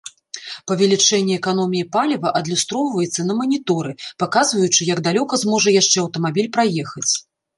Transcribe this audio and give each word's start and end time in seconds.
Павелічэнне 0.69 1.35
эканоміі 1.41 1.85
паліва 1.95 2.29
адлюстроўваецца 2.39 3.21
на 3.27 3.33
маніторы, 3.43 3.91
паказваючы, 4.23 4.81
як 4.93 5.03
далёка 5.09 5.33
зможа 5.45 5.77
яшчэ 5.81 5.97
аўтамабіль 6.05 6.51
праехаць. 6.57 7.09